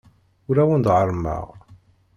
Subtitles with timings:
[0.49, 1.45] Ur awen-d-ɣerrmeɣ.